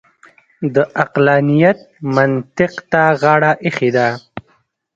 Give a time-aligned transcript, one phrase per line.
[0.75, 1.79] د عقلانیت
[2.15, 4.07] منطق ته غاړه اېښې ده.